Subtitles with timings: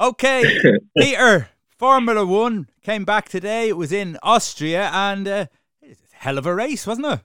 [0.00, 0.44] Okay,
[0.96, 3.68] Peter, Formula One came back today.
[3.68, 5.46] It was in Austria, and uh,
[5.82, 7.20] it's a hell of a race, wasn't it?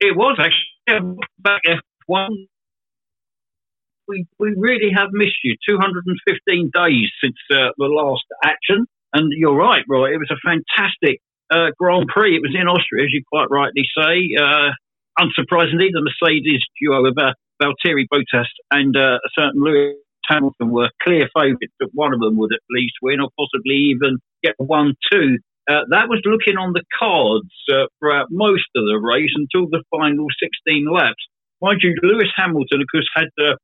[0.00, 2.28] It was actually back F1.
[4.08, 5.54] We we really have missed you.
[5.68, 10.12] 215 days since uh, the last action, and you're right, Roy.
[10.12, 11.20] It was a fantastic
[11.50, 12.34] uh, Grand Prix.
[12.34, 14.30] It was in Austria, as you quite rightly say.
[14.36, 14.70] Uh,
[15.20, 19.94] unsurprisingly, the Mercedes duo of uh, Valtteri Bottas and uh, a certain Lewis
[20.30, 24.18] Hamilton were clear favourites that one of them would at least win, or possibly even
[24.42, 25.38] get one two.
[25.68, 29.82] Uh, that was looking on the cards uh, throughout most of the race until the
[29.90, 31.22] final 16 laps.
[31.60, 33.54] Mind you, Lewis Hamilton, of course, had uh,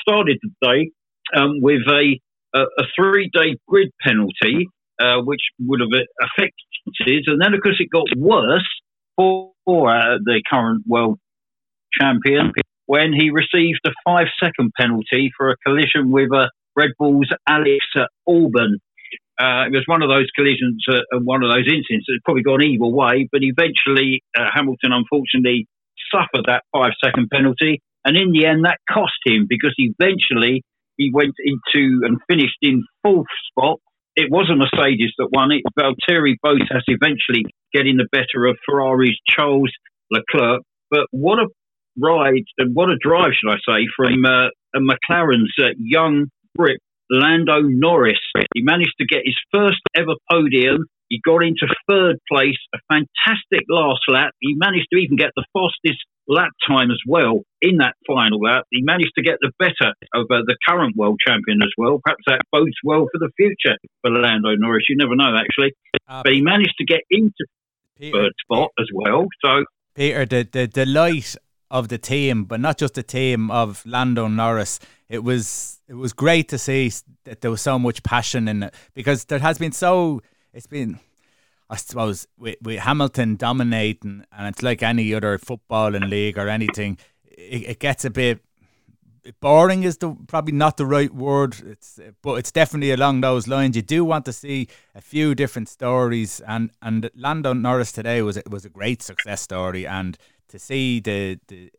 [0.00, 0.90] started the day
[1.36, 2.18] um, with a,
[2.54, 4.68] a, a three-day grid penalty,
[5.00, 8.68] uh, which would have affected, and then of course it got worse
[9.16, 11.18] for, for uh, the current world
[12.00, 12.52] champion
[12.86, 17.84] when he received a five second penalty for a collision with uh, Red Bull's Alex
[18.28, 18.80] Albon.
[19.40, 22.62] Uh, it was one of those collisions, uh, one of those incidents that's probably gone
[22.62, 25.66] either way, but eventually uh, Hamilton unfortunately
[26.12, 27.80] suffered that five second penalty.
[28.04, 30.62] And in the end, that cost him because eventually
[30.96, 33.78] he went into and finished in fourth spot.
[34.14, 35.62] It was a Mercedes that won it.
[35.78, 39.72] Valtteri Bottas eventually getting the better of Ferrari's Charles
[40.10, 40.60] Leclerc.
[40.90, 41.48] But what a
[41.98, 47.60] ride and what a drive, should I say, from uh, McLaren's uh, young Brit Lando
[47.60, 48.20] Norris.
[48.54, 50.86] He managed to get his first ever podium.
[51.08, 54.32] He got into third place, a fantastic last lap.
[54.40, 58.64] He managed to even get the fastest lap time as well in that final lap.
[58.70, 62.00] He managed to get the better of uh, the current world champion as well.
[62.02, 64.86] Perhaps that bodes well for the future for Lando Norris.
[64.88, 65.72] You never know, actually.
[66.08, 67.44] Uh, but he managed to get into
[67.98, 69.26] Peter, third spot as well.
[69.44, 71.36] So Peter, the the delight
[71.72, 74.78] of the team, but not just the team of Lando Norris.
[75.08, 76.92] It was it was great to see
[77.24, 80.20] that there was so much passion in it because there has been so
[80.52, 81.00] it's been
[81.70, 86.48] I suppose with, with Hamilton dominating and it's like any other football in league or
[86.48, 88.40] anything, it, it gets a bit
[89.40, 91.56] boring is the probably not the right word.
[91.64, 93.76] It's but it's definitely along those lines.
[93.76, 98.38] You do want to see a few different stories, and and Lando Norris today was
[98.50, 100.18] was a great success story, and
[100.52, 101.72] to see the, the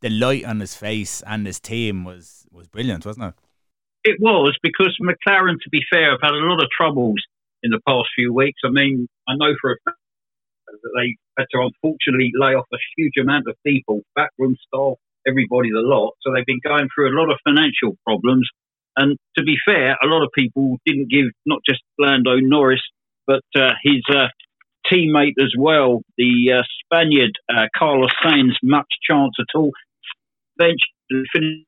[0.00, 3.34] the light on his face and his team was was brilliant, wasn't it?
[4.04, 7.20] It was because McLaren, to be fair, have had a lot of troubles
[7.62, 8.60] in the past few weeks.
[8.64, 9.98] I mean, I know for a fact
[10.66, 14.96] that they had to unfortunately lay off a huge amount of people, backroom staff,
[15.26, 16.12] everybody, the lot.
[16.20, 18.48] So they've been going through a lot of financial problems.
[18.96, 22.84] And to be fair, a lot of people didn't give not just Lando Norris,
[23.26, 24.28] but uh, his uh,
[24.90, 29.72] teammate as well, the uh, Spaniard uh, Carlos Sainz, much chance at all.
[30.58, 31.64] Eventually finishing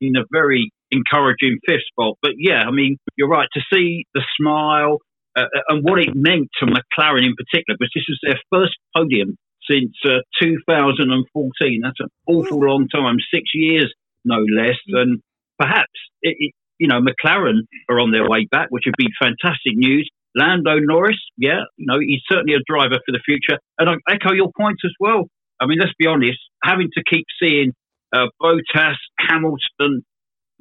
[0.00, 2.16] in a very encouraging fifth spot.
[2.22, 4.98] But yeah, I mean, you're right to see the smile
[5.36, 8.76] uh, uh and what it meant to McLaren in particular, because this was their first
[8.96, 9.36] podium
[9.68, 11.80] since uh, 2014.
[11.82, 13.92] That's an awful long time, six years
[14.24, 14.76] no less.
[14.88, 15.20] And
[15.58, 19.74] perhaps it, it, you know McLaren are on their way back, which would be fantastic
[19.74, 20.08] news.
[20.34, 23.58] Lando Norris, yeah, you know, he's certainly a driver for the future.
[23.78, 25.26] And I echo your points as well.
[25.60, 27.72] I mean, let's be honest, having to keep seeing
[28.12, 30.02] uh, Bottas, Hamilton,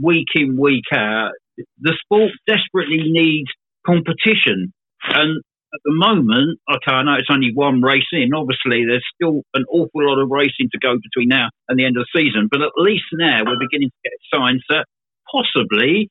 [0.01, 1.31] week in, week out,
[1.79, 3.49] the sport desperately needs
[3.85, 4.73] competition.
[5.03, 5.41] And
[5.73, 8.33] at the moment, okay, I know it's only one race in.
[8.33, 11.97] Obviously, there's still an awful lot of racing to go between now and the end
[11.97, 12.47] of the season.
[12.49, 14.85] But at least now we're beginning to get signs that
[15.31, 16.09] possibly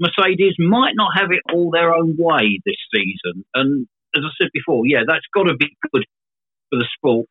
[0.00, 3.44] Mercedes might not have it all their own way this season.
[3.54, 3.86] And
[4.16, 6.04] as I said before, yeah, that's got to be good
[6.70, 7.28] for the sport.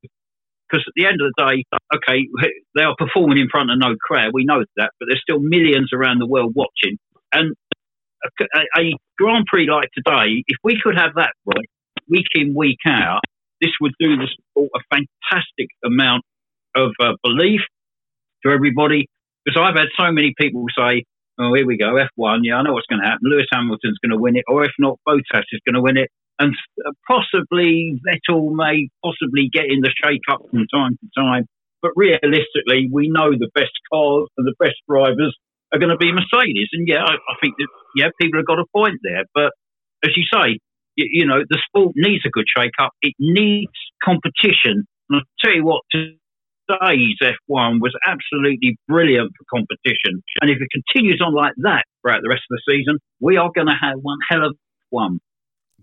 [0.69, 1.63] Because at the end of the day,
[1.95, 2.27] okay,
[2.75, 4.31] they are performing in front of no crowd.
[4.33, 6.97] We know that, but there's still millions around the world watching.
[7.31, 7.55] And
[8.23, 11.69] a, a Grand Prix like today, if we could have that right
[12.09, 13.21] week in, week out,
[13.61, 16.23] this would do the sport a fantastic amount
[16.75, 17.61] of uh, belief
[18.45, 19.07] to everybody.
[19.45, 21.05] Because I've had so many people say,
[21.39, 22.39] oh, here we go, F1.
[22.43, 23.29] Yeah, I know what's going to happen.
[23.29, 26.09] Lewis Hamilton's going to win it, or if not, Bottas is going to win it.
[26.39, 26.53] And
[26.85, 31.45] uh, possibly Vettel may possibly get in the shake up from time to time.
[31.81, 35.35] But realistically, we know the best cars and the best drivers
[35.73, 36.69] are going to be Mercedes.
[36.73, 39.23] And yeah, I, I think that, yeah, people have got a point there.
[39.33, 39.51] But
[40.03, 40.59] as you say,
[40.95, 42.91] you, you know, the sport needs a good shake up.
[43.01, 43.73] It needs
[44.03, 44.85] competition.
[45.09, 46.13] And I'll tell you what, to
[46.67, 50.21] Days F1 was absolutely brilliant for competition.
[50.41, 53.49] And if it continues on like that throughout the rest of the season, we are
[53.53, 54.55] going to have one hell of
[54.89, 55.19] one.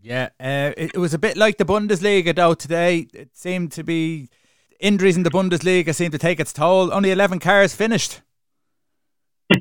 [0.01, 3.07] Yeah, uh, it, it, was a bit like the Bundesliga though today.
[3.15, 4.29] It seemed to be
[4.79, 6.93] injuries in the Bundesliga seemed to take its toll.
[6.93, 8.21] Only 11 cars finished.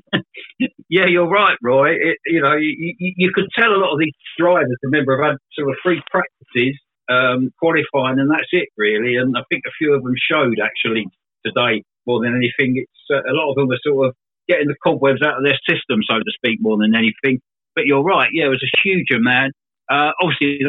[0.90, 1.92] yeah, you're right, Roy.
[1.92, 5.32] It, you know, you, you, you, could tell a lot of these drivers, remember, have
[5.32, 9.16] had sort of free practices, um, qualifying, and that's it, really.
[9.16, 11.08] And I think a few of them showed actually
[11.46, 12.78] today more than anything.
[12.78, 14.16] It's uh, a lot of them are sort of
[14.48, 17.40] getting the cobwebs out of their system, so to speak, more than anything.
[17.76, 18.30] But you're right.
[18.32, 19.54] Yeah, it was a huge amount.
[19.92, 20.60] Uh, obviously,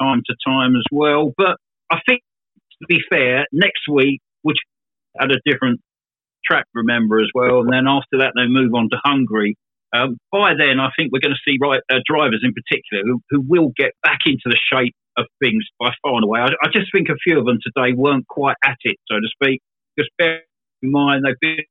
[0.00, 1.32] time to time as well.
[1.36, 1.56] But
[1.90, 2.22] I think,
[2.80, 4.58] to be fair, next week, which
[5.18, 5.80] had a different
[6.44, 9.56] track, remember as well, and then after that they move on to Hungary.
[9.92, 13.20] Um, by then, I think we're going to see right, uh, drivers in particular who,
[13.30, 16.40] who will get back into the shape of things by far and away.
[16.40, 19.28] I, I, just think a few of them today weren't quite at it, so to
[19.32, 19.60] speak.
[19.98, 20.42] Just bear
[20.82, 21.64] in mind they've been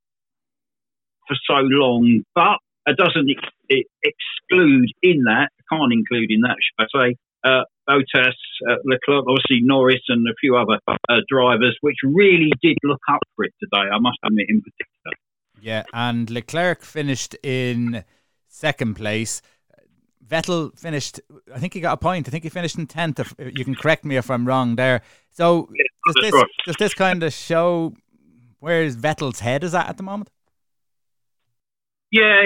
[1.28, 6.88] for so long, but it doesn't ex- exclude in that, can't include in that, should
[6.88, 12.52] I say, uh, uh, Leclerc, obviously Norris, and a few other uh, drivers, which really
[12.62, 13.88] did look up for it today.
[13.92, 15.27] I must admit, in particular.
[15.62, 18.04] Yeah, and Leclerc finished in
[18.48, 19.42] second place.
[20.26, 21.20] Vettel finished.
[21.54, 22.28] I think he got a point.
[22.28, 23.20] I think he finished in tenth.
[23.40, 25.02] You can correct me if I'm wrong there.
[25.32, 25.70] So
[26.06, 27.94] does this does this kind of show
[28.60, 30.30] where Vettel's head is at at the moment?
[32.12, 32.44] Yeah,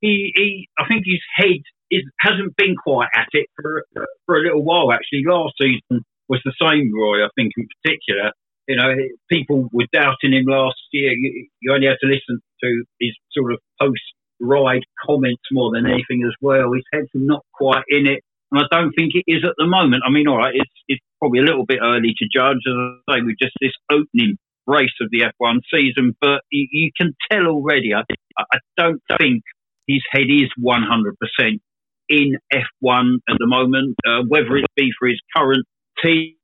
[0.00, 1.60] he, he I think his head
[1.90, 3.84] is, hasn't been quite at it for
[4.24, 4.92] for a little while.
[4.92, 6.92] Actually, last season was the same.
[6.94, 8.32] Roy, I think in particular,
[8.68, 8.94] you know,
[9.30, 11.12] people were doubting him last year.
[11.12, 14.02] You, you only had to listen to his sort of post
[14.40, 16.72] ride comments more than anything as well.
[16.72, 18.22] His head's not quite in it,
[18.52, 20.02] and I don't think it is at the moment.
[20.06, 22.74] I mean, all right, it's it's probably a little bit early to judge, as
[23.08, 24.36] I say, with just this opening
[24.66, 27.94] race of the F1 season, but you, you can tell already.
[27.94, 28.02] I,
[28.38, 29.42] I don't think
[29.86, 31.60] his head is 100%
[32.08, 35.64] in F1 at the moment, uh, whether it be for his current
[36.02, 36.34] team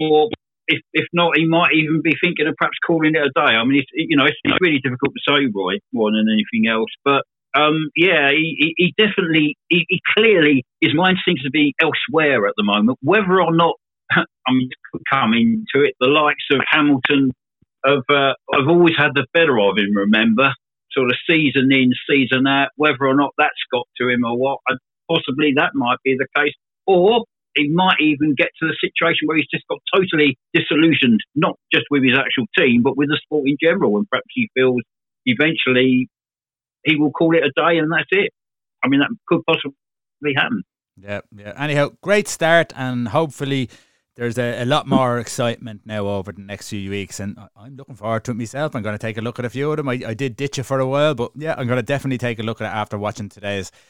[0.00, 0.28] or
[0.68, 3.54] if, if not, he might even be thinking of perhaps calling it a day.
[3.54, 6.70] I mean, it's, you know, it's, it's really difficult to say, Roy, more than anything
[6.70, 6.90] else.
[7.04, 7.22] But
[7.54, 12.54] um, yeah, he, he definitely, he, he, clearly, his mind seems to be elsewhere at
[12.56, 12.98] the moment.
[13.02, 13.74] Whether or not,
[14.10, 14.70] I mean,
[15.10, 17.32] coming to it, the likes of Hamilton
[17.84, 20.52] have, uh, have always had the better of him, remember?
[20.92, 24.58] Sort of season in, season out, whether or not that's got to him or what,
[25.10, 26.54] possibly that might be the case.
[26.86, 27.24] Or
[27.56, 31.84] he might even get to the situation where he's just got totally disillusioned, not just
[31.90, 33.96] with his actual team, but with the sport in general.
[33.96, 34.82] And perhaps he feels
[35.24, 36.08] eventually
[36.84, 38.30] he will call it a day and that's it.
[38.84, 40.62] I mean, that could possibly happen.
[40.96, 41.52] Yeah, yeah.
[41.58, 43.68] Anyhow, great start, and hopefully
[44.16, 47.96] there's a, a, lot more excitement now over the next few weeks, and I'm looking
[47.96, 48.74] forward to it myself.
[48.74, 49.90] I'm going to take a look at a few of them.
[49.90, 52.38] I, I did ditch it for a while, but yeah, I'm going to definitely take
[52.38, 53.70] a look at it after watching today's